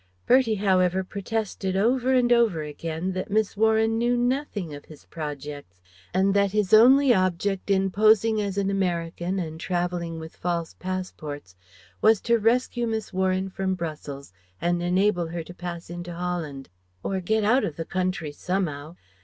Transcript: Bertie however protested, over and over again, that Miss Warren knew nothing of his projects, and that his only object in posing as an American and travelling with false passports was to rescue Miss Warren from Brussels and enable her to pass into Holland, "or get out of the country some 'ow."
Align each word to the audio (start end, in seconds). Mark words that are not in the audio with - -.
Bertie 0.25 0.55
however 0.55 1.03
protested, 1.03 1.75
over 1.75 2.11
and 2.11 2.33
over 2.33 2.63
again, 2.63 3.11
that 3.11 3.29
Miss 3.29 3.55
Warren 3.55 3.99
knew 3.99 4.17
nothing 4.17 4.73
of 4.73 4.85
his 4.85 5.05
projects, 5.05 5.79
and 6.11 6.33
that 6.33 6.53
his 6.53 6.73
only 6.73 7.13
object 7.13 7.69
in 7.69 7.91
posing 7.91 8.41
as 8.41 8.57
an 8.57 8.71
American 8.71 9.37
and 9.37 9.59
travelling 9.59 10.17
with 10.17 10.35
false 10.35 10.73
passports 10.79 11.55
was 12.01 12.19
to 12.21 12.39
rescue 12.39 12.87
Miss 12.87 13.13
Warren 13.13 13.51
from 13.51 13.75
Brussels 13.75 14.33
and 14.59 14.81
enable 14.81 15.27
her 15.27 15.43
to 15.43 15.53
pass 15.53 15.87
into 15.87 16.15
Holland, 16.15 16.69
"or 17.03 17.21
get 17.21 17.43
out 17.43 17.63
of 17.63 17.75
the 17.75 17.85
country 17.85 18.31
some 18.31 18.67
'ow." 18.67 18.95